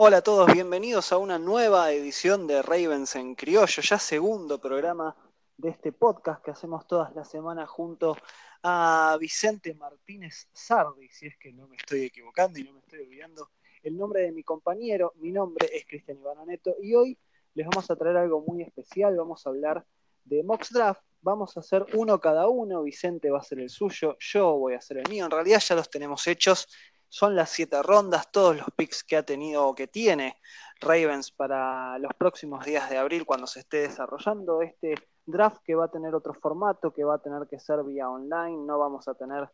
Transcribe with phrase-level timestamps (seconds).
[0.00, 5.16] Hola a todos, bienvenidos a una nueva edición de Ravens en Criollo, ya segundo programa
[5.56, 8.16] de este podcast que hacemos todas las semanas junto
[8.62, 13.00] a Vicente Martínez Sardi, si es que no me estoy equivocando y no me estoy
[13.00, 13.50] olvidando
[13.82, 15.14] el nombre de mi compañero.
[15.16, 17.18] Mi nombre es Cristian Ivanoneto y hoy
[17.54, 19.84] les vamos a traer algo muy especial, vamos a hablar
[20.24, 24.16] de Mox Draft, vamos a hacer uno cada uno, Vicente va a hacer el suyo,
[24.20, 26.68] yo voy a hacer el mío, en realidad ya los tenemos hechos
[27.08, 30.36] son las siete rondas, todos los picks que ha tenido o que tiene
[30.80, 34.94] Ravens para los próximos días de abril cuando se esté desarrollando este
[35.26, 38.64] draft que va a tener otro formato, que va a tener que ser vía online,
[38.64, 39.48] no vamos a tener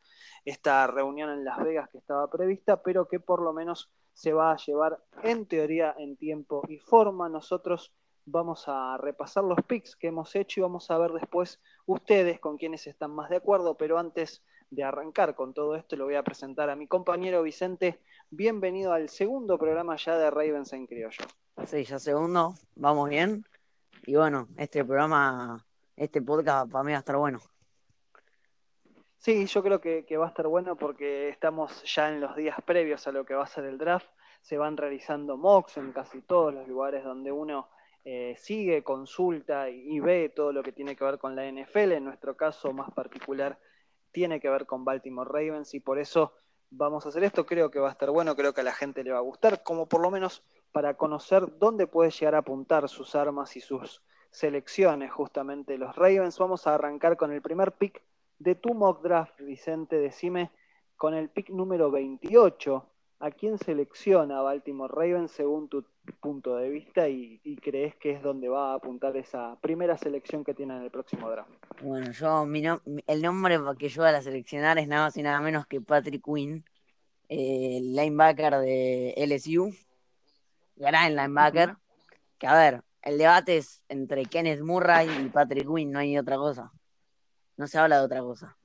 [0.45, 4.53] esta reunión en Las Vegas que estaba prevista, pero que por lo menos se va
[4.53, 7.29] a llevar en teoría en tiempo y forma.
[7.29, 7.93] Nosotros
[8.25, 12.57] vamos a repasar los picks que hemos hecho y vamos a ver después ustedes con
[12.57, 14.43] quienes están más de acuerdo, pero antes
[14.75, 18.01] de arrancar con todo esto, lo voy a presentar a mi compañero Vicente.
[18.31, 21.25] Bienvenido al segundo programa ya de Ravens en Criollo.
[21.67, 23.45] Sí, ya segundo, vamos bien.
[24.07, 25.65] Y bueno, este programa,
[25.97, 27.41] este podcast para mí va a estar bueno.
[29.19, 33.07] Sí, yo creo que, va a estar bueno porque estamos ya en los días previos
[33.07, 34.07] a lo que va a ser el draft.
[34.43, 37.69] Se van realizando mocks en casi todos los lugares donde uno
[38.05, 41.93] eh, sigue, consulta y, ve todo lo que tiene que ver con la NFL.
[41.93, 43.59] En nuestro caso más particular,
[44.15, 46.33] tiene que ver con Baltimore Ravens y por eso
[46.71, 47.45] vamos a hacer esto.
[47.45, 49.65] Creo que va a estar bueno, creo que a la gente le va a gustar,
[49.65, 54.03] como por lo menos para conocer dónde puede llegar a apuntar sus armas y sus
[54.31, 56.39] selecciones justamente los Ravens.
[56.39, 58.03] Vamos a arrancar con el primer pick
[58.39, 60.53] de tu mock draft, Vicente, decime,
[60.97, 62.87] con el pick número 28.
[63.21, 65.85] ¿A quién selecciona Baltimore Ravens según tu
[66.21, 70.53] punto de vista y, crees que es donde va a apuntar esa primera selección que
[70.53, 71.51] tiene en el próximo draft?
[71.81, 72.47] Bueno, yo
[73.07, 76.25] el nombre que yo voy a seleccionar es nada más y nada menos que Patrick
[76.25, 76.65] Quinn,
[77.29, 79.75] el linebacker de LSU,
[80.77, 81.77] gran linebacker.
[82.39, 86.37] Que a ver, el debate es entre Kenneth Murray y Patrick Quinn, no hay otra
[86.37, 86.73] cosa.
[87.57, 88.57] No se habla de otra cosa.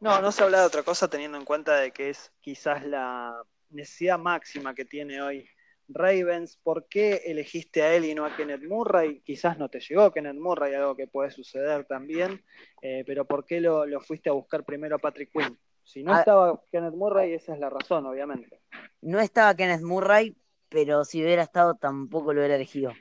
[0.00, 3.42] No, no se habla de otra cosa teniendo en cuenta de que es quizás la
[3.68, 5.46] necesidad máxima que tiene hoy
[5.88, 6.56] Ravens.
[6.62, 9.20] ¿Por qué elegiste a él y no a Kenneth Murray?
[9.20, 12.42] Quizás no te llegó Kenneth Murray, algo que puede suceder también,
[12.80, 15.58] eh, pero ¿por qué lo, fuiste a buscar primero a Patrick Quinn?
[15.84, 16.20] Si no ah.
[16.20, 18.60] estaba Kenneth Murray, esa es la razón, obviamente.
[19.02, 20.34] No estaba Kenneth Murray,
[20.70, 22.92] pero si hubiera estado tampoco lo hubiera elegido.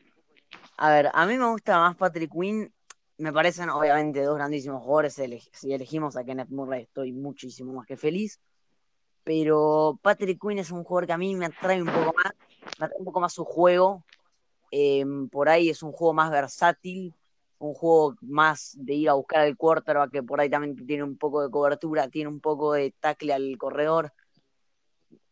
[0.75, 2.73] A ver, a mí me gusta más Patrick Quinn
[3.19, 5.22] me parecen obviamente dos grandísimos jugadores.
[5.52, 8.40] Si elegimos a Kenneth Murray, estoy muchísimo más que feliz.
[9.25, 12.34] Pero Patrick Quinn es un jugador que a mí me atrae un poco más,
[12.79, 14.06] me atrae un poco más su juego.
[14.72, 17.13] Em, por ahí es un juego más versátil,
[17.58, 21.18] un juego más de ir a buscar al quarterback, que por ahí también tiene un
[21.18, 24.13] poco de cobertura, tiene un poco de tackle al corredor.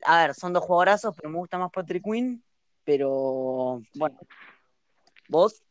[0.03, 2.43] A ver, son dos jugadorazos, pero me gusta más Patrick Quinn.
[2.83, 4.19] Pero bueno,
[5.29, 5.63] ¿vos?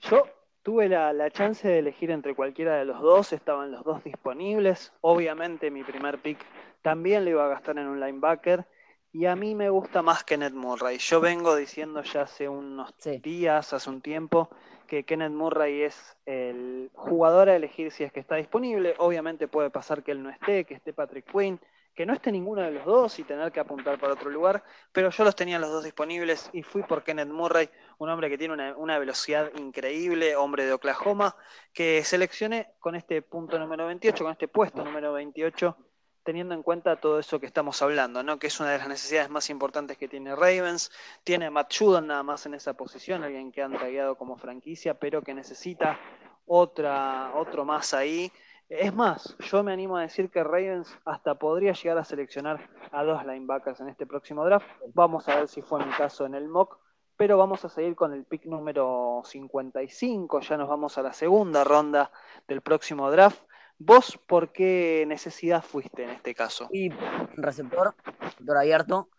[0.00, 0.24] Yo
[0.66, 4.92] Tuve la, chance de elegir entre cualquiera de los dos, estaban los dos disponibles.
[5.00, 6.44] Obviamente mi primer pick
[6.82, 8.66] también lo iba a gastar en un linebacker.
[9.12, 10.98] Y a mí me gusta más Kenneth Murray.
[10.98, 14.50] Yo vengo diciendo ya hace unos días, hace un tiempo,
[14.88, 18.96] que Kenneth Murray es el jugador a elegir si es que está disponible.
[18.98, 21.60] Obviamente puede pasar que él no esté, que esté Patrick Quinn,
[21.96, 24.62] que no esté ninguno de los dos y tener que apuntar para otro lugar,
[24.92, 28.36] pero yo los tenía los dos disponibles y fui por Kenneth Murray, un hombre que
[28.36, 31.34] tiene una, velocidad increíble, hombre de Oklahoma,
[31.72, 35.74] que seleccioné con este punto número 28, con este puesto número 28,
[36.22, 38.38] teniendo en cuenta todo eso que estamos hablando, ¿no?
[38.38, 40.92] que es una de las necesidades más importantes que tiene Ravens.
[41.24, 44.98] Tiene a Matt Judon nada más en esa posición, alguien que han tagueado como franquicia,
[44.98, 45.98] pero que necesita
[46.44, 48.30] otra, otro más ahí.
[48.68, 53.04] Es más, yo me animo a decir que Ravens hasta podría llegar a seleccionar a
[53.04, 54.66] dos linebackers en este próximo draft.
[54.92, 56.78] Vamos a ver si fue mi caso en el mock,
[57.16, 60.40] pero vamos a seguir con el pick número 55.
[60.40, 62.10] Ya nos vamos a la segunda ronda
[62.48, 63.40] del próximo draft.
[63.78, 66.68] ¿Vos por qué necesidad fuiste en este caso?
[66.72, 66.90] Y
[67.36, 69.10] receptor, receptor abierto,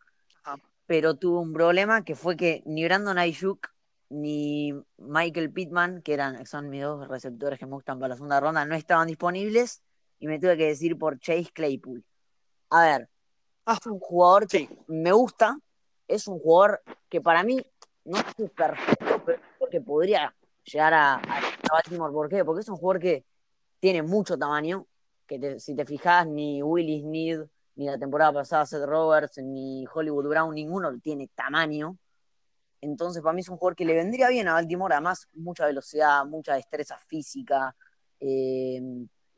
[0.44, 0.58] ah.
[0.86, 3.70] pero tuvo un problema que fue que ni Brandon Ayuk
[4.10, 8.40] ni Michael Pittman, que eran, son mis dos receptores que me gustan para la segunda
[8.40, 9.82] ronda, no estaban disponibles
[10.20, 12.04] y me tuve que decir por Chase Claypool.
[12.70, 13.10] A ver,
[13.66, 15.60] ah, es un jugador que me gusta,
[16.08, 17.62] es un jugador que para mí
[18.06, 19.40] no es perfecto, pero
[19.70, 20.34] que podría
[20.64, 21.22] llegar a,
[21.70, 22.14] Baltimore.
[22.14, 22.46] ¿Por qué?
[22.46, 23.26] Porque es un jugador que
[23.80, 24.88] tiene mucho tamaño,
[25.26, 27.46] que si te fijas, ni Willis Need,
[27.76, 31.98] ni la temporada pasada Seth Roberts, ni Hollywood Brown, ninguno tiene tamaño.
[32.82, 36.26] Entonces, para mí es un jugador que le vendría bien a Baltimore, además, mucha velocidad,
[36.26, 37.76] mucha destreza física.
[38.20, 38.82] Eh,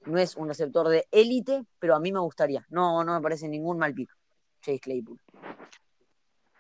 [0.06, 2.66] no es un receptor de élite, pero a mí me gustaría.
[2.70, 4.10] No, no me parece ningún mal pick,
[4.62, 5.20] Chase Claypool.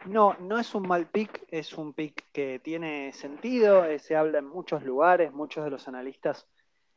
[0.05, 4.39] No, no es un mal pick, es un pick que tiene sentido, eh, se habla
[4.39, 6.47] en muchos lugares, muchos de los analistas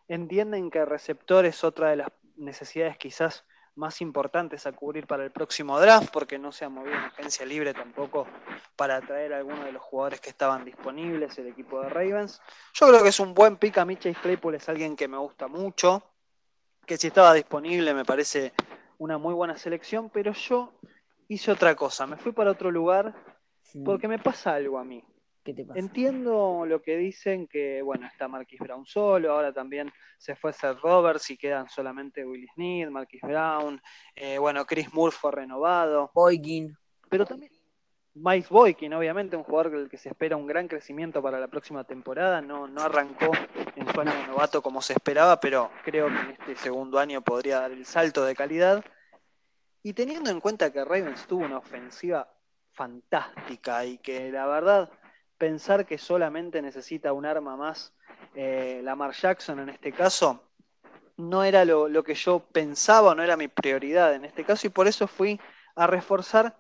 [0.08, 3.44] entienden que el receptor es otra de las necesidades quizás
[3.74, 7.46] más importantes a cubrir para el próximo draft, porque no se ha movido en agencia
[7.46, 8.26] libre tampoco
[8.76, 12.40] para atraer a algunos de los jugadores que estaban disponibles, el equipo de Ravens.
[12.74, 15.16] Yo creo que es un buen pick, a mí Chase Claypool es alguien que me
[15.16, 16.02] gusta mucho,
[16.86, 18.52] que si estaba disponible me parece
[18.98, 20.72] una muy buena selección, pero yo
[21.28, 23.14] hice otra cosa, me fui para otro lugar
[23.84, 25.02] porque me pasa algo a mí.
[25.44, 30.78] Entiendo lo que dicen que, bueno, está Marquis Brown solo, ahora también se fue Seth
[30.80, 33.80] Roberts y quedan solamente Willie Smith, Marquis Brown,
[34.14, 36.10] eh, bueno, Chris Moore fue renovado.
[36.14, 36.76] Boykin.
[37.08, 37.50] Pero también
[38.14, 41.84] Mike Boykin, obviamente, un jugador del que se espera un gran crecimiento para la próxima
[41.84, 43.30] temporada, no, no arrancó
[43.74, 47.22] en su año de novato como se esperaba, pero creo que en este segundo año
[47.22, 48.84] podría dar el salto de calidad.
[49.82, 52.30] Y teniendo en cuenta que Ravens tuvo una ofensiva
[52.72, 54.90] fantástica y que la verdad
[55.42, 57.92] pensar que solamente necesita un arma más,
[58.36, 60.40] eh, Lamar Jackson en este caso,
[61.16, 64.70] no era lo, lo, que yo pensaba, no era mi prioridad en este caso, y
[64.70, 65.40] por eso fui
[65.74, 66.54] a reforzar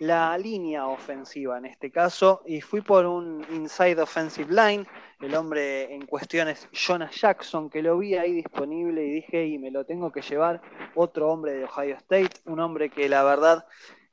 [0.00, 4.84] la línea ofensiva en este caso, y fui por un inside offensive line,
[5.20, 9.60] el hombre en cuestión es Jonas Jackson, que lo vi ahí disponible y dije, y
[9.60, 10.60] me lo tengo que llevar,
[10.96, 13.64] otro hombre de Ohio State, un hombre que la verdad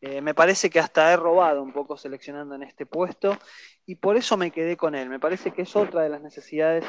[0.01, 3.37] eh, me parece que hasta he robado un poco seleccionando en este puesto
[3.85, 5.09] y por eso me quedé con él.
[5.09, 6.83] Me parece que es otra de las necesidades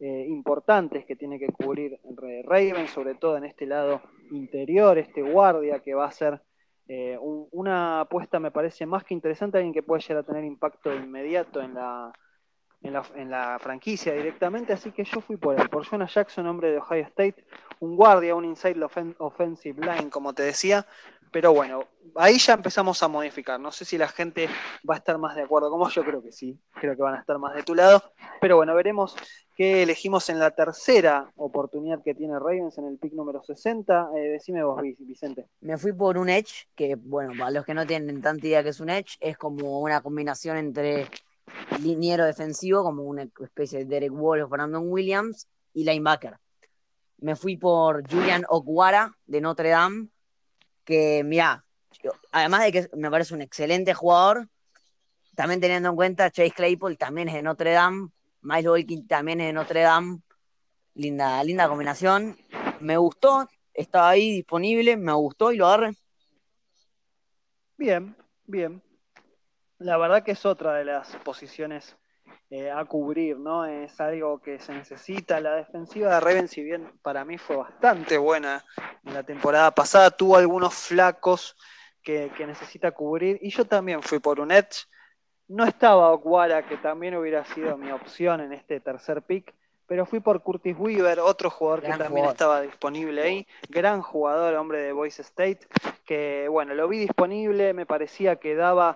[0.00, 1.98] eh, importantes que tiene que cubrir
[2.44, 6.42] Raven, sobre todo en este lado interior, este guardia que va a ser
[6.88, 10.94] eh, una apuesta, me parece más que interesante, alguien que puede llegar a tener impacto
[10.94, 12.12] inmediato en la,
[12.82, 16.78] en la, franquicia directamente, así que yo fui por él, por Jonah Jackson, hombre de
[16.78, 17.44] Ohio State,
[17.80, 18.80] un guardia, un inside
[19.18, 20.86] offensive line, como te decía,
[21.30, 21.84] pero bueno,
[22.14, 23.60] ahí ya empezamos a modificar.
[23.60, 24.48] No sé si la gente
[24.88, 27.20] va a estar más de acuerdo como yo, creo que sí, creo que van a
[27.20, 28.02] estar más de tu lado.
[28.40, 29.16] Pero bueno, veremos
[29.54, 34.10] qué elegimos en la tercera oportunidad que tiene Ravens en el pick número 60.
[34.16, 35.46] Eh, decime vos, Vicente.
[35.60, 38.70] Me fui por un Edge, que bueno, para los que no tienen tanta idea que
[38.70, 41.08] es un Edge, es como una combinación entre
[41.80, 46.38] liniero defensivo, como una especie de Derek Wall o Brandon Williams, y linebacker.
[47.18, 50.08] Me fui por Julian Okwara de Notre Dame
[50.86, 51.64] que, mira,
[52.32, 54.48] además de que me parece un excelente jugador,
[55.34, 58.08] también teniendo en cuenta Chase Claypool también es de Notre Dame,
[58.40, 60.20] Miles Wilkins también es de Notre Dame,
[60.94, 62.38] linda, linda combinación,
[62.80, 65.92] me gustó, estaba ahí disponible, me gustó y lo agarré.
[67.76, 68.16] Bien,
[68.46, 68.82] bien.
[69.78, 71.96] La verdad que es otra de las posiciones
[72.48, 73.66] eh, a cubrir, ¿no?
[73.66, 75.40] Es algo que se necesita.
[75.40, 78.64] La defensiva de Ravens, si bien para mí fue bastante buena
[79.04, 81.56] en la temporada pasada, tuvo algunos flacos
[82.04, 83.38] que, necesita cubrir.
[83.42, 84.86] Y yo también fui por un Edge.
[85.48, 89.52] No estaba Okwara, que también hubiera sido mi opción en este tercer pick,
[89.88, 93.46] pero fui por Curtis Weaver, otro jugador que también estaba disponible ahí.
[93.68, 95.60] Gran jugador, hombre de Boise State,
[96.04, 98.94] que bueno, lo vi disponible, me parecía que daba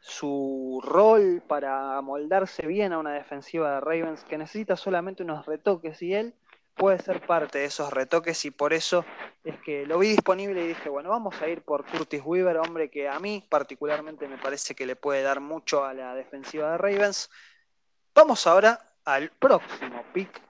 [0.00, 6.00] su rol para moldarse bien a una defensiva de Ravens que necesita solamente unos retoques
[6.02, 6.34] y él
[6.74, 9.04] puede ser parte de esos retoques y por eso
[9.44, 12.90] es que lo vi disponible y dije, bueno, vamos a ir por Curtis Weaver, hombre
[12.90, 16.78] que a mí particularmente me parece que le puede dar mucho a la defensiva de
[16.78, 17.30] Ravens.
[18.14, 20.40] Vamos ahora al próximo pick,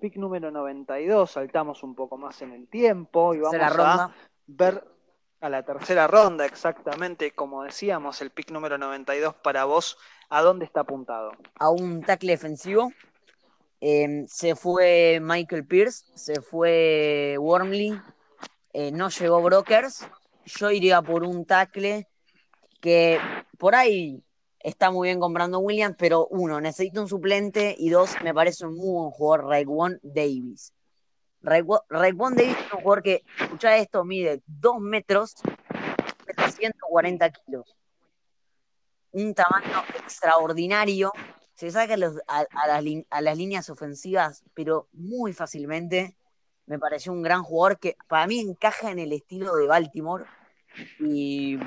[0.00, 4.14] pick número 92, saltamos un poco más en el tiempo y vamos a
[4.46, 4.97] ver
[5.40, 10.64] a la tercera ronda, exactamente, como decíamos, el pick número 92 para vos, ¿a dónde
[10.64, 11.32] está apuntado?
[11.58, 12.92] A un tackle defensivo.
[13.80, 18.00] Em, se fue Michael Pierce, se fue Wormley,
[18.72, 20.08] eh, no llegó Brokers.
[20.44, 22.08] Yo iría por un tackle
[22.80, 23.20] que
[23.56, 24.24] por ahí
[24.58, 28.74] está muy bien comprando Williams, pero uno, necesita un suplente y dos, me parece un
[28.74, 30.72] muy buen jugador, Raekwon Davis.
[31.42, 35.36] Raekwon Davis es un jugador que, escucha esto, mide 2 metros,
[36.56, 37.76] 140 kilos.
[39.12, 41.12] Un tamaño extraordinario.
[41.54, 46.16] Se saca a, las, líneas ofensivas, pero muy fácilmente.
[46.66, 50.24] Me pareció un gran jugador que para mí encaja en el estilo de Baltimore.
[51.00, 51.58] Y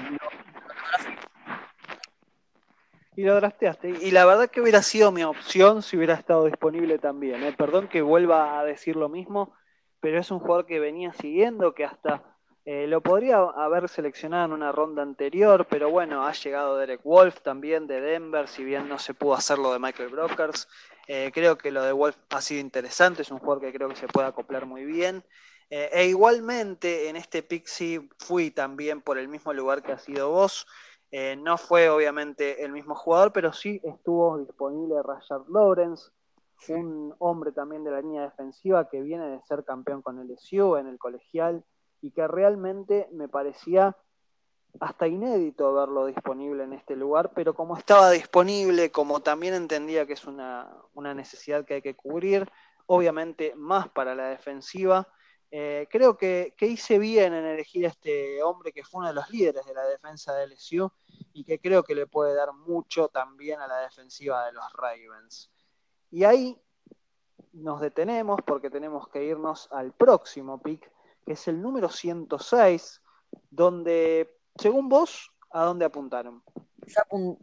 [3.16, 3.90] y lo drafteaste.
[4.02, 7.44] Y la verdad que hubiera sido mi opción si hubiera estado disponible también.
[7.44, 7.54] ¿eh?
[7.56, 9.54] Perdón que vuelva a decir lo mismo,
[10.02, 12.24] pero es un jugador que venía siguiendo, que hasta
[12.66, 17.42] eh, lo podría haber seleccionado en una ronda anterior, pero bueno, ha llegado Derek Wolf
[17.42, 20.68] también de Denver, si bien no se pudo hacerlo de Michael Brokers.
[21.08, 23.96] Eh, creo que lo de Wolf ha sido interesante, es un jugador que creo que
[23.96, 25.24] se puede acoplar muy bien.
[25.72, 27.68] Eh, e igualmente en este pick
[28.20, 30.68] fui también por el mismo lugar que ha sido vos.
[31.40, 36.10] No fue obviamente el mismo jugador, pero sí estuvo disponible Rashard Lawrence,
[36.70, 40.78] un hombre también de la línea defensiva que viene de ser campeón con el LSU
[40.78, 41.64] en el colegial
[42.02, 43.96] y que realmente me parecía
[44.80, 50.14] hasta inédito verlo disponible en este lugar, pero como estaba disponible, como también entendía que
[50.14, 52.50] es una, una necesidad que hay que cubrir,
[52.86, 55.08] obviamente más para la defensiva,
[55.54, 59.30] eh, creo que, hice bien en elegir a este hombre que fue uno de los
[59.30, 60.90] líderes de la defensa de LSU
[61.34, 65.52] y que creo que le puede dar mucho también a la defensiva de los Ravens.
[66.12, 66.62] Y ahí
[67.54, 70.92] nos detenemos porque tenemos que irnos al próximo pick,
[71.26, 73.02] que es el número 106,
[73.50, 76.44] donde, según vos, ¿a dónde apuntaron?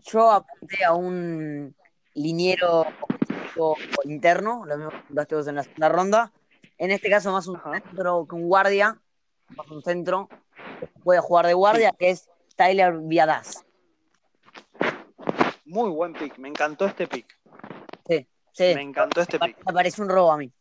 [0.05, 1.75] Yo, apunté a un
[2.15, 2.87] liniero
[4.05, 6.33] interno, lo mismo que vos en la segunda ronda,
[6.77, 9.01] en este caso más un centro que un guardia,
[9.57, 10.29] más un centro,
[11.03, 13.65] puede jugar de guardia, que es Tyler Viadas.
[15.65, 17.27] Muy buen pick, me encantó este pick.
[18.07, 18.27] Sí,
[18.59, 18.75] sí.
[18.75, 19.57] Me encantó este pick.
[19.65, 20.53] Me parece un robo a mí.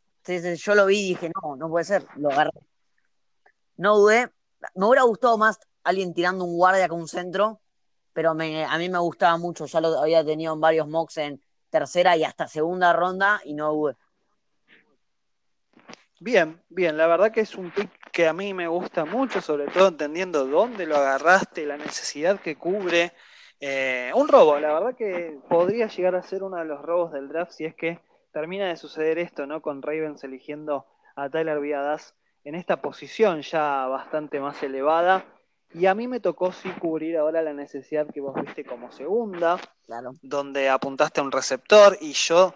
[0.56, 2.52] yo lo vi y dije, no, no puede ser, lo agarré.
[3.78, 4.32] No dudé,
[4.76, 7.62] me hubiera gustado más alguien tirando un guardia con un centro,
[8.14, 12.16] pero a mí me gustaba mucho, ya lo había tenido en varios mocks en tercera
[12.18, 13.96] y hasta segunda ronda y no dudé.
[16.20, 19.68] Bien, bien, la verdad que es un pick que a mí me gusta mucho, sobre
[19.68, 23.14] todo entendiendo dónde lo agarraste, la necesidad que cubre.
[23.60, 27.28] Eh, un robo, la verdad que podría llegar a ser uno de los robos del
[27.28, 28.00] draft si es que
[28.32, 29.62] termina de suceder esto, ¿no?
[29.62, 30.86] Con Ravens eligiendo
[31.16, 35.26] a Tyler Viadas en esta posición ya bastante más elevada.
[35.74, 39.60] Y a mí me tocó sí cubrir ahora la necesidad que vos viste como segunda,
[40.22, 42.54] donde apuntaste a un receptor y yo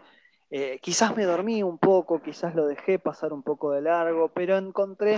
[0.50, 4.58] eh, quizás me dormí un poco, quizás lo dejé pasar un poco de largo, pero
[4.58, 5.18] encontré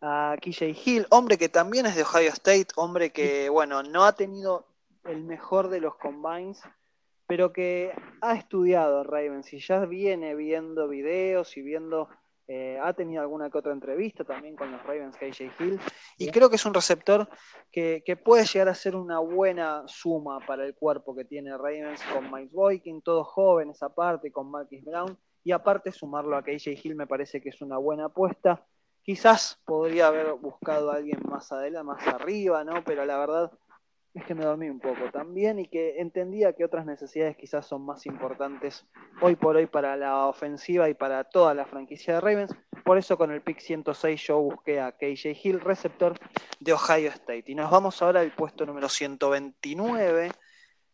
[0.00, 4.12] a KJ Hill, hombre que también es de Ohio State, hombre que, bueno, no ha
[4.12, 4.66] tenido
[5.04, 6.62] el mejor de los combines,
[7.26, 12.08] pero que ha estudiado Ravens y ya viene viendo videos y viendo
[12.46, 15.80] eh, ha tenido alguna que otra entrevista también con los Ravens, KJ Hill,
[16.18, 17.26] y creo que es un receptor
[17.72, 22.30] que, puede llegar a ser una buena suma para el cuerpo que tiene Ravens con
[22.30, 27.06] Mike Boykin, todos jóvenes aparte, con Marquis Brown, y aparte sumarlo a KJ Hill me
[27.06, 28.66] parece que es una buena apuesta.
[29.02, 32.84] Quizás podría haber buscado a alguien más adelante, más arriba, ¿no?
[32.84, 33.52] Pero la verdad
[34.14, 37.84] es que me dormí un poco también y que entendía que otras necesidades quizás son
[37.84, 38.86] más importantes
[39.20, 42.54] hoy por hoy para la ofensiva y para toda la franquicia de Ravens.
[42.84, 46.16] Por eso con el pick 106 yo busqué a KJ Hill, receptor
[46.60, 47.44] de Ohio State.
[47.48, 50.30] Y nos vamos ahora al puesto número 129.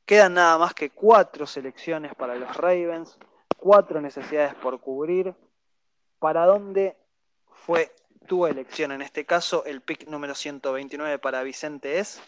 [0.07, 3.19] Quedan nada más que cuatro selecciones para los Ravens,
[3.59, 5.35] cuatro necesidades por cubrir.
[6.19, 6.97] ¿Para dónde
[7.51, 7.93] fue
[8.27, 8.93] tu elección?
[8.93, 12.23] En este caso, el pick número 129 para Vicente es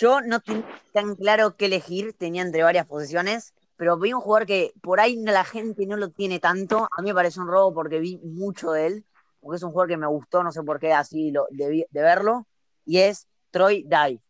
[0.00, 4.46] yo no tenía tan claro qué elegir, tenía entre varias posiciones, pero vi un jugador
[4.46, 6.88] que por ahí la gente no lo tiene tanto.
[6.96, 9.04] A mí me parece un robo porque vi mucho de él,
[9.40, 12.46] porque es un jugador que me gustó, no sé por qué así lo, de, verlo,
[12.84, 14.20] y es Troy Dye,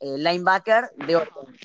[0.00, 1.56] el linebacker de Oregon.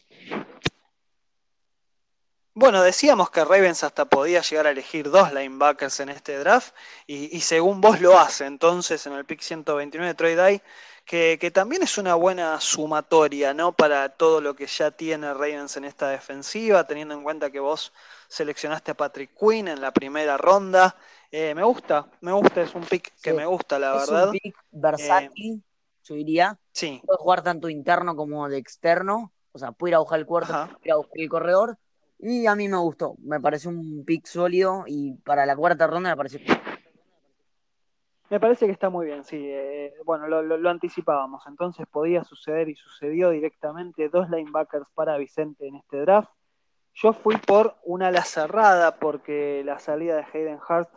[2.53, 6.75] Bueno, decíamos que Ravens hasta podía llegar a elegir dos linebackers en este draft
[7.08, 8.46] y, y según vos lo hace.
[8.46, 10.62] Entonces, en el pick 129, Troy Dye
[11.05, 13.74] que, también es una buena sumatoria, ¿no?
[13.74, 17.91] Para todo lo que ya tiene Ravens en esta defensiva, teniendo en cuenta que vos
[18.27, 20.96] seleccionaste a Patrick Quinn en la primera ronda.
[21.31, 24.22] Eh, me gusta, me gusta, es un pick que me gusta, la verdad.
[24.22, 25.62] Es un pick versátil, eh,
[26.03, 26.60] yo diría.
[26.72, 27.01] Sí.
[27.05, 30.53] Puede jugar tanto interno como de externo, o sea, puede ir a buscar el cuarto,
[30.53, 31.77] puede ir a buscar el corredor.
[32.20, 36.12] Y a mí me gustó, me pareció un pick sólido y para la cuarta ronda
[36.12, 36.39] me pareció
[38.32, 39.46] me parece que está muy bien, sí.
[39.46, 41.44] Eh, bueno, lo, anticipábamos.
[41.48, 46.30] Entonces podía suceder y sucedió directamente dos linebackers para Vicente en este draft.
[46.94, 50.90] Yo fui por una ala cerrada porque la salida de Hayden Hart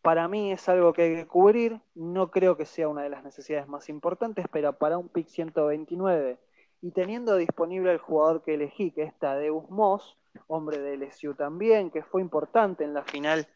[0.00, 1.78] para mí es algo que hay que cubrir.
[1.94, 6.38] No creo que sea una de las necesidades más importantes, pero para un pick 129
[6.80, 10.16] y teniendo disponible el jugador que elegí, que es Tadeus Moss,
[10.46, 13.46] hombre de LSU también, que fue importante en la final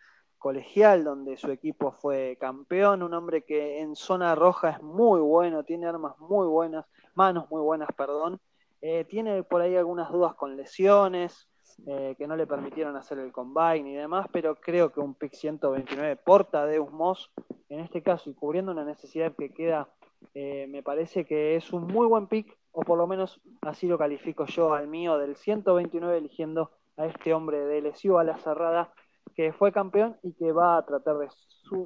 [0.42, 5.62] colegial donde su equipo fue campeón, un hombre que en zona roja es muy bueno,
[5.62, 6.84] tiene armas muy buenas,
[7.14, 8.40] manos muy buenas, perdón.
[8.80, 11.48] Eh, tiene por ahí algunas dudas con lesiones
[11.86, 15.32] eh, que no le permitieron hacer el combine y demás, pero creo que un pick
[15.32, 17.30] 129 porta de Moss,
[17.68, 19.88] en este caso, y cubriendo una necesidad que queda,
[20.34, 23.96] eh, me parece que es un muy buen pick, o por lo menos así lo
[23.96, 28.92] califico yo al mío, del 129 eligiendo a este hombre de LSU a la cerrada
[29.34, 31.28] que fue campeón y que va a tratar de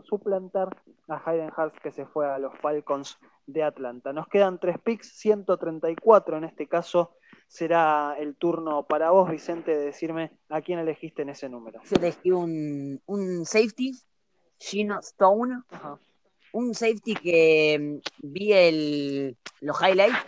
[0.05, 0.76] suplantar
[1.09, 4.12] a Hayden Hurst que se fue a los Falcons de Atlanta.
[4.12, 7.17] Nos quedan tres picks, 134 en este caso
[7.49, 11.81] será el turno para vos, Vicente, de decirme a quién elegiste en ese número.
[11.85, 13.93] Yo elegí un, un safety,
[14.59, 15.62] Gino Stone,
[16.53, 20.19] un safety que mm, vi el, los highlights,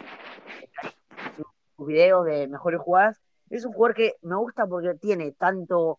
[1.77, 3.21] sus videos de mejores jugadas.
[3.51, 5.99] Es un jugador que me gusta porque tiene tanto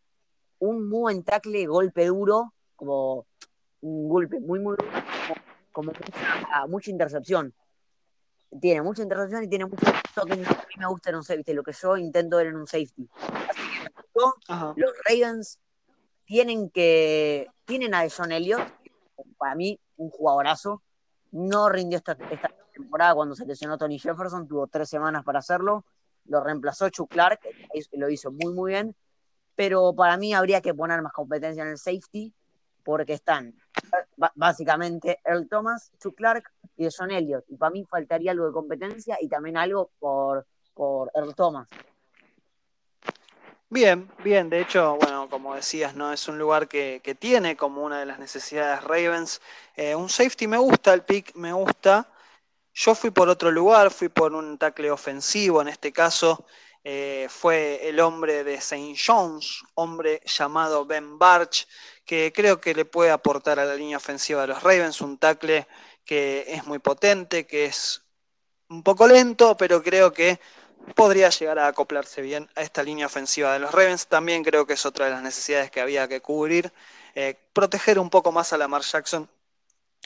[0.59, 3.25] un muy buen tackle, golpe duro, como
[3.81, 4.91] un golpe muy, muy duro,
[5.71, 5.91] como,
[6.67, 7.53] mucha intercepción.
[8.59, 10.43] Tiene mucha interacción y tiene mucho que a mí
[10.77, 13.07] me gusta en un safety, lo que yo intento ver en un safety.
[13.47, 13.89] Así que
[14.75, 15.59] los Ravens
[16.25, 18.67] tienen que tienen a John Elliott,
[19.37, 20.81] para mí un jugadorazo,
[21.31, 22.15] no rindió esta,
[22.73, 25.85] temporada cuando se lesionó Tony Jefferson, tuvo tres semanas para hacerlo,
[26.25, 27.39] lo reemplazó Chuck Clark,
[27.93, 28.95] lo hizo muy muy bien,
[29.59, 32.33] pero para mí habría que poner más competencia en el safety
[32.81, 33.53] porque están
[34.35, 37.43] básicamente Earl Thomas, Chuck Clark y John Elliott.
[37.49, 41.67] Y para mí faltaría algo de competencia y también algo por, por Earl Thomas.
[43.69, 47.99] Bien, bien, de hecho, bueno, como decías, no es un lugar que, tiene como una
[47.99, 49.41] de las necesidades Ravens.
[49.75, 52.07] Eh, un safety me gusta, el pick me gusta.
[52.73, 56.45] Yo fui por otro lugar, fui por un tackle ofensivo, en este caso
[56.83, 58.95] eh, fue el hombre de St.
[59.05, 61.67] John's, hombre llamado Ben Barch,
[62.05, 65.67] que creo que le puede aportar a la línea ofensiva de los Ravens un tackle
[66.05, 68.01] que es muy potente, que es
[68.69, 70.39] un poco lento, pero creo que
[70.95, 74.07] podría llegar a acoplarse bien a esta línea ofensiva de los Ravens.
[74.07, 76.71] También creo que es otra de las necesidades que había que cubrir.
[77.15, 79.29] Eh, proteger un poco más a Lamar Jackson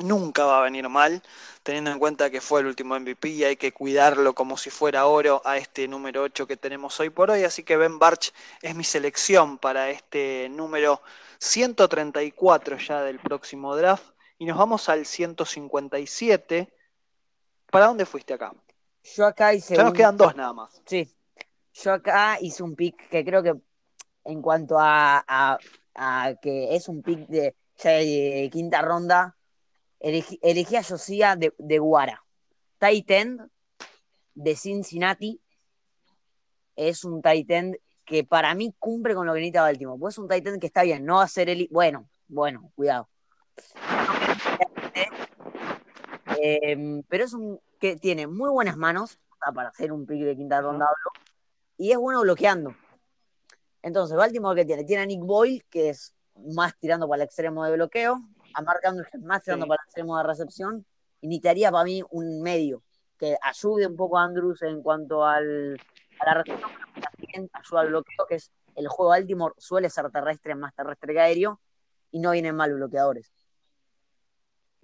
[0.02, 1.22] nunca va a venir mal,
[1.62, 5.06] teniendo en cuenta que fue el último MVP y hay que cuidarlo como si fuera
[5.06, 7.44] oro a este número 8 que tenemos hoy por hoy.
[7.44, 11.02] Así que Ben Barch es mi selección para este número
[11.40, 14.06] 134 ya del próximo draft.
[14.40, 16.74] Y nos vamos al 157.
[17.70, 18.54] ¿Para dónde fuiste acá?
[19.04, 19.76] Yo acá hice.
[19.76, 20.82] Ya nos quedan dos nada más.
[20.86, 21.14] Sí.
[21.74, 23.54] Yo acá hice un pick que creo que
[24.26, 25.58] en cuanto a,
[26.42, 29.36] que es un pick de, de quinta ronda,
[30.04, 32.24] elegí, a Josiah de, de Guara.
[32.78, 33.50] Tight end
[34.36, 35.42] de Cincinnati.
[36.76, 40.00] Es un tight end que para mí cumple con lo que necesita Baltimore.
[40.00, 41.68] Pues es un Titan que está bien, no va a ser el.
[41.72, 43.10] Bueno, bueno, cuidado.
[46.42, 49.20] Em, pero es un que tiene muy buenas manos
[49.54, 50.88] para hacer un pick de quinta ronda
[51.78, 52.76] y es bueno bloqueando.
[53.82, 56.16] Entonces, Baltimore que tiene, tiene a Nick Boyle, que es
[56.56, 58.22] más tirando para el extremo de bloqueo,
[58.54, 60.86] a Mark Andrews, que es más tirando para el extremo de recepción,
[61.22, 62.84] y necesitaría para mí un medio
[63.18, 65.80] que ayude un poco a Andrews en cuanto al,
[66.20, 66.72] a la recepción,
[67.54, 71.60] ayuda al bloqueo, que es el juego Baltimore suele ser terrestre más terrestre que aéreo
[72.12, 73.32] y no vienen mal bloqueadores.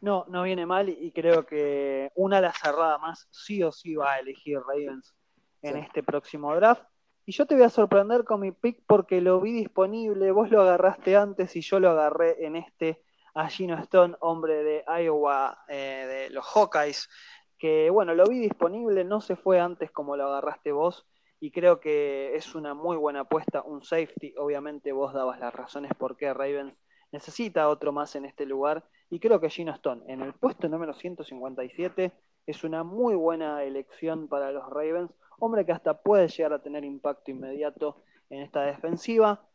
[0.02, 4.14] No, no viene mal y creo que una la cerrada más sí o sí va
[4.14, 5.14] a elegir Ravens
[5.62, 6.84] en este próximo draft.
[7.26, 10.62] Y yo te voy a sorprender con mi pick porque lo vi disponible, vos lo
[10.62, 13.04] agarraste antes y yo lo agarré en este
[13.34, 17.10] a Gino Stone, hombre de Iowa, eh, de los Hawkeyes,
[17.58, 21.06] que bueno, lo vi disponible, no se fue antes como lo agarraste vos
[21.40, 24.34] y creo que es una muy buena apuesta, un safety.
[24.38, 26.74] Obviamente vos dabas las razones por qué Ravens
[27.12, 30.94] necesita otro más en este lugar y creo que Gino Stone en el puesto número
[30.94, 32.12] 157
[32.46, 36.84] es una muy buena elección para los Ravens, hombre que hasta puede llegar a tener
[36.84, 39.49] impacto inmediato en esta defensiva.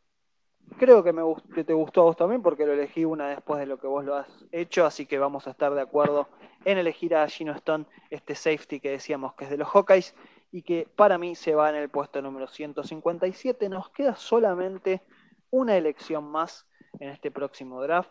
[0.78, 1.22] Creo que, me,
[1.54, 4.04] que te gustó a vos también porque lo elegí una después de lo que vos
[4.04, 6.28] lo has hecho, así que vamos a estar de acuerdo
[6.64, 10.14] en elegir a Gino Stone, este safety que decíamos que es de los Hawkeyes
[10.50, 13.68] y que para mí se va en el puesto número 157.
[13.68, 15.02] Nos queda solamente
[15.50, 16.66] una elección más
[17.00, 18.10] en este próximo draft,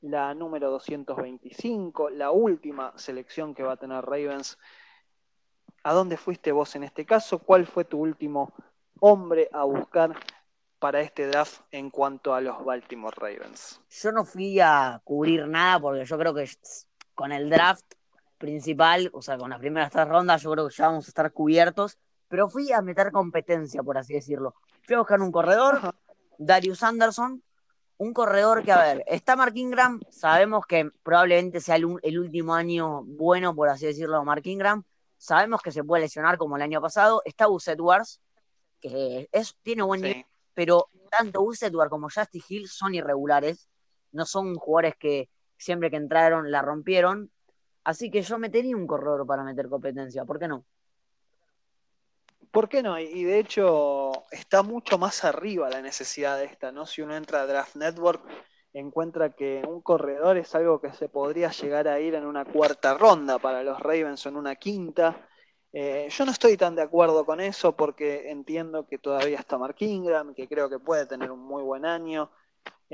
[0.00, 4.58] la número 225, la última selección que va a tener Ravens.
[5.84, 7.38] ¿A dónde fuiste vos en este caso?
[7.38, 8.52] ¿Cuál fue tu último
[9.00, 10.14] hombre a buscar
[10.82, 13.80] para este draft en cuanto a los Baltimore Ravens?
[13.88, 16.50] Yo no fui a cubrir nada porque yo creo que
[17.14, 17.84] con el draft
[18.36, 21.32] principal, o sea, con las primeras tres rondas, yo creo que ya vamos a estar
[21.32, 24.56] cubiertos, pero fui a meter competencia, por así decirlo.
[24.82, 25.94] Fui a buscar un corredor,
[26.36, 27.44] Darius Anderson,
[27.98, 33.04] un corredor que, a ver, está Mark Ingram, sabemos que probablemente sea el, último año
[33.04, 34.82] bueno, por así decirlo, Mark Ingram,
[35.16, 38.20] sabemos que se puede lesionar como el año pasado, está Buset Wars,
[38.80, 43.68] que es, tiene buen nivel, pero tanto Buset Wars como Justin Hill son irregulares,
[44.12, 47.30] no son jugadores que siempre que entraron la rompieron,
[47.84, 50.64] Así que yo metería un corredor para meter competencia, ¿por qué no?
[52.50, 52.98] ¿Por qué no?
[52.98, 56.86] Y de hecho está mucho más arriba la necesidad de esta, ¿no?
[56.86, 58.22] Si uno entra a Draft Network,
[58.74, 62.94] encuentra que un corredor es algo que se podría llegar a ir en una cuarta
[62.94, 65.28] ronda para los Ravens o en una quinta.
[65.72, 69.76] Eh, yo no estoy tan de acuerdo con eso porque entiendo que todavía está Mark
[69.78, 72.30] Ingram, que creo que puede tener un muy buen año.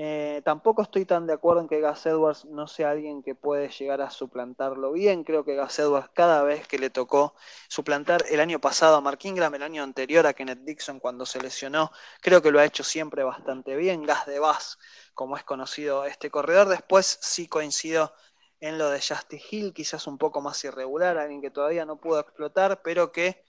[0.00, 3.68] Eh, tampoco estoy tan de acuerdo en que Gus Edwards no sea alguien que puede
[3.68, 5.24] llegar a suplantarlo bien.
[5.24, 7.34] Creo que Gus Edwards cada vez que le tocó
[7.68, 11.40] suplantar el año pasado a Mark Ingram, el año anterior a Kenneth Dixon cuando se
[11.40, 14.04] lesionó, creo que lo ha hecho siempre bastante bien.
[14.04, 14.78] Gas de Bass,
[15.14, 16.68] como es conocido este corredor.
[16.68, 18.12] Después sí coincido
[18.60, 22.20] en lo de Justin Hill, quizás un poco más irregular, alguien que todavía no pudo
[22.20, 23.44] explotar, pero que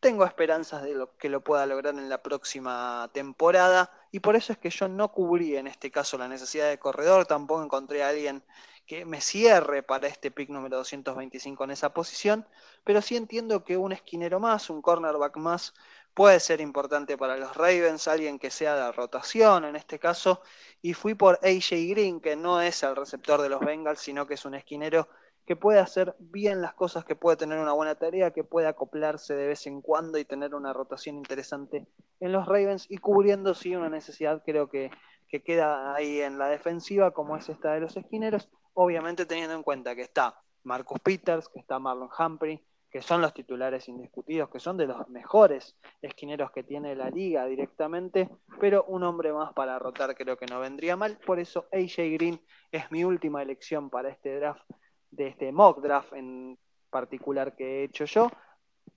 [0.00, 3.90] tengo esperanzas de lo, que lo pueda lograr en la próxima temporada.
[4.10, 7.26] Y por eso es que yo no cubrí en este caso la necesidad de corredor,
[7.26, 8.42] tampoco encontré a alguien
[8.86, 12.46] que me cierre para este pick número 225 en esa posición,
[12.84, 15.72] pero sí entiendo que un esquinero más, un cornerback más,
[16.14, 20.42] puede ser importante para los Ravens, alguien que sea de rotación en este caso,
[20.80, 24.34] y fui por AJ Green, que no es el receptor de los Bengals, sino que
[24.34, 25.08] es un esquinero
[25.46, 29.34] que puede hacer bien las cosas, que puede tener una buena tarea, que puede acoplarse
[29.34, 31.86] de vez en cuando y tener una rotación interesante
[32.20, 34.90] en los Ravens y cubriendo sí una necesidad creo que,
[35.28, 39.64] que queda ahí en la defensiva como es esta de los esquineros, obviamente teniendo en
[39.64, 44.60] cuenta que está Marcus Peters, que está Marlon Humphrey, que son los titulares indiscutidos, que
[44.60, 48.28] son de los mejores esquineros que tiene la liga directamente,
[48.60, 52.40] pero un hombre más para rotar creo que no vendría mal, por eso AJ Green
[52.70, 54.70] es mi última elección para este draft
[55.10, 56.58] de este mock draft en
[56.90, 58.30] particular que he hecho yo.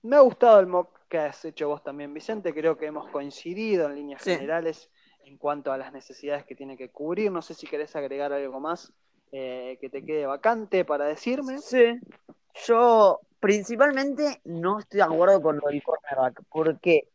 [0.02, 2.52] Me ha gustado el mock que has hecho vos también, Vicente.
[2.52, 4.90] Creo que hemos coincidido en líneas generales
[5.24, 7.30] en cuanto a las necesidades que tiene que cubrir.
[7.32, 8.92] No sé si querés agregar algo más
[9.32, 11.58] eh, que te quede vacante para decirme.
[11.58, 11.98] Sí.
[12.66, 17.08] Yo principalmente no estoy de acuerdo con lo del cornerback, porque,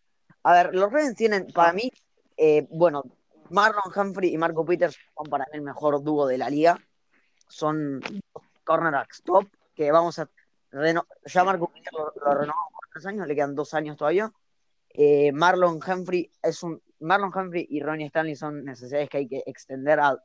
[0.43, 1.91] a ver, los Ravens tienen, para mí,
[2.38, 3.03] eh, bueno,
[3.49, 6.79] Marlon Humphrey y Marco Peters son para mí el mejor dúo de la liga.
[7.47, 8.01] Son
[8.63, 10.29] cornerbacks top, que vamos a
[11.25, 14.31] ya Marco lo, lo renovó por tres años, le quedan dos años todavía.
[14.89, 19.43] Eh, Marlon Humphrey es un Marlon Humphrey y Ronnie Stanley son necesidades que hay que
[19.45, 20.17] extender a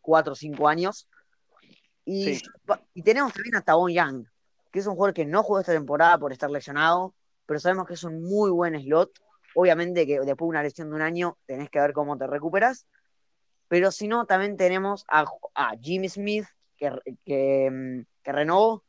[0.00, 1.08] cuatro o cinco años.
[2.04, 2.40] Y,
[2.94, 4.26] y tenemos también a Tabón Young,
[4.76, 7.14] que es un jugador que no jugó esta temporada por estar lesionado,
[7.46, 9.10] pero sabemos que es un muy buen slot.
[9.54, 12.86] Obviamente que después de una lesión de un año tenés que ver cómo te recuperas.
[13.68, 16.44] Pero si no, también tenemos a, a Jimmy Smith,
[16.76, 18.84] que, mm, que, renovó.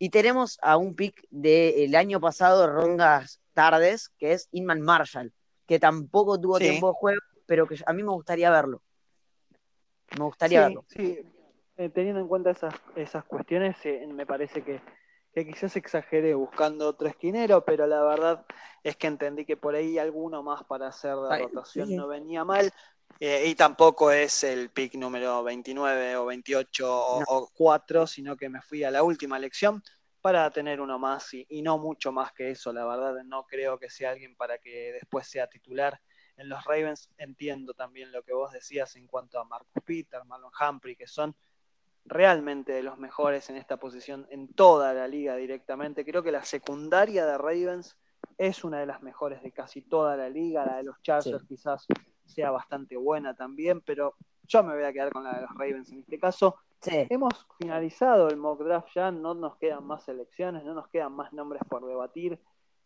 [0.00, 5.32] Y tenemos a un pick del año pasado, de rondas tardes, que es Inman Marshall,
[5.68, 8.82] que tampoco tuvo tiempo de juego, pero que a mí me gustaría verlo.
[10.18, 10.84] Me gustaría verlo.
[10.88, 11.20] Sí,
[11.76, 14.80] eh, teniendo en cuenta esas, esas cuestiones, eh, me parece que,
[15.32, 18.44] que quizás exageré buscando otro esquinero, pero la verdad
[18.82, 22.72] es que entendí que por ahí alguno más para hacer de rotación no venía mal.
[23.20, 28.62] Eh, y tampoco es el pick número 29 o 28 o, 4, sino que me
[28.62, 29.82] fui a la última elección
[30.20, 32.72] para tener uno más y, no mucho más que eso.
[32.72, 36.00] La verdad, no creo que sea alguien para que después sea titular
[36.36, 37.10] en los Ravens.
[37.18, 41.34] Entiendo también lo que vos decías en cuanto a Marcus Peter, Marlon Humphrey, que son
[42.08, 46.04] realmente de los mejores en esta posición en toda la liga directamente.
[46.04, 47.96] Creo que la secundaria de Ravens
[48.36, 51.86] es una de las mejores de casi toda la liga, la de los Chargers quizás
[52.24, 55.92] sea bastante buena también, pero yo me voy a quedar con la de los Ravens
[55.92, 56.56] en este caso.
[57.10, 61.32] Hemos finalizado el mock draft ya, no nos quedan más elecciones, no nos quedan más
[61.32, 62.40] nombres por debatir.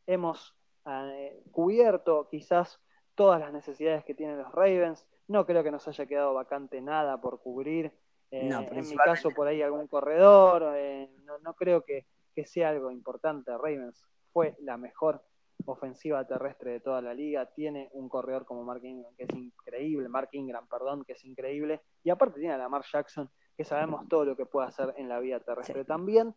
[0.06, 0.54] Hemos
[0.86, 2.80] eh, cubierto quizás
[3.14, 5.06] todas las necesidades que tienen los Ravens.
[5.28, 7.92] No creo que nos haya quedado vacante nada por cubrir.
[8.32, 10.72] Eh, en mi caso, por ahí algún corredor.
[10.74, 13.52] Eh, no, no, creo que, que sea algo importante.
[13.52, 15.22] Ravens fue la mejor
[15.66, 20.08] ofensiva terrestre de toda la liga, tiene un corredor como Mark Ingram que es increíble,
[20.08, 24.24] Mark Ingram, perdón, que es increíble, y aparte tiene a Lamar Jackson, que sabemos todo
[24.24, 26.34] lo que puede hacer en la vía terrestre también.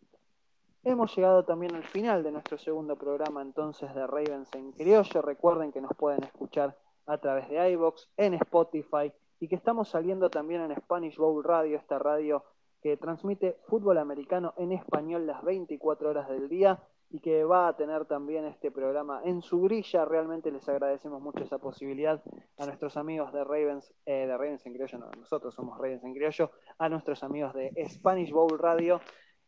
[0.84, 5.20] Hemos llegado también al final de nuestro segundo programa entonces de Ravens en criollo.
[5.20, 10.30] Recuerden que nos pueden escuchar a través de iBox, en Spotify y que estamos saliendo
[10.30, 12.44] también en Spanish Bowl Radio, esta radio
[12.82, 17.76] que transmite fútbol americano en español las 24 horas del día y que va a
[17.76, 20.04] tener también este programa en su grilla.
[20.04, 22.22] Realmente les agradecemos mucho esa posibilidad
[22.58, 26.14] a nuestros amigos de Ravens, eh, de Ravens en Criollo, no, nosotros somos Ravens en
[26.14, 29.00] Criollo, a nuestros amigos de Spanish Bowl Radio.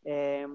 [0.05, 0.47] Eh,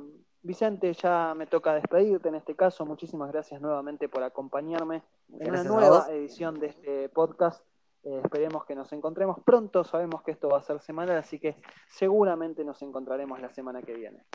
[0.41, 2.86] Vicente, ya me toca despedirte en este caso.
[2.86, 5.02] Muchísimas gracias nuevamente por acompañarme
[5.39, 7.63] en una nueva edición de este podcast.
[8.04, 9.84] Eh, esperemos que nos encontremos pronto.
[9.84, 11.56] Sabemos que esto va a ser semanal, así que
[11.88, 14.26] seguramente nos encontraremos la semana que viene.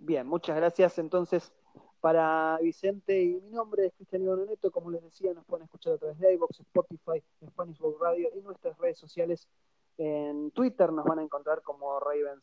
[0.00, 0.98] Bien, muchas gracias.
[0.98, 1.52] Entonces,
[2.00, 5.98] para Vicente y mi nombre es Cristian Iván como les decía, nos pueden escuchar a
[5.98, 9.48] través de iVoox, Spotify, Spanish Book Radio y nuestras redes sociales.
[9.96, 12.42] En Twitter nos van a encontrar como Ravens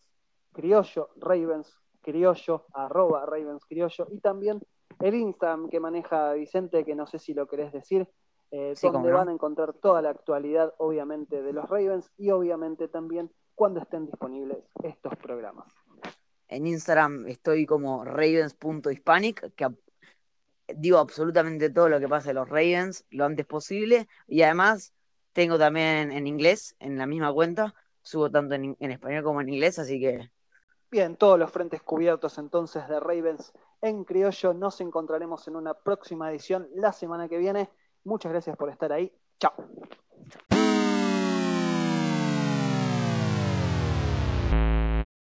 [0.54, 4.62] Criollo, Ravens Criollo, arroba Ravens Criollo, y también
[5.00, 8.08] el Instagram que maneja Vicente, que no sé si lo querés decir,
[8.52, 13.32] eh, donde van a encontrar toda la actualidad, obviamente, de los Ravens y obviamente también
[13.56, 15.74] cuando estén disponibles estos programas.
[16.48, 19.70] En Instagram estoy como ravens.hispanic, que
[20.76, 24.08] digo absolutamente todo lo que pasa de los Ravens lo antes posible.
[24.28, 24.94] Y además
[25.32, 29.50] tengo también en inglés, en la misma cuenta, subo tanto en, en español como en
[29.50, 30.30] inglés, así que...
[30.90, 34.54] Bien, todos los frentes cubiertos entonces de Ravens en criollo.
[34.54, 37.70] Nos encontraremos en una próxima edición la semana que viene.
[38.04, 39.12] Muchas gracias por estar ahí.
[39.40, 39.54] Chao.